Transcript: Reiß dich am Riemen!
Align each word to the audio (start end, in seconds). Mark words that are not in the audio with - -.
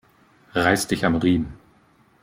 Reiß 0.55 0.87
dich 0.87 1.05
am 1.05 1.13
Riemen! 1.17 1.53